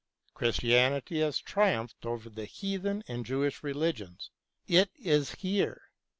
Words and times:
Christianity 0.33 1.19
has 1.19 1.37
triumphed 1.37 2.07
over 2.07 2.27
the 2.27 2.45
Heathen 2.45 3.03
and 3.07 3.23
Jewish 3.23 3.61
Religions. 3.61 4.31
It 4.67 4.89
is 4.95 5.33
here. 5.35 5.83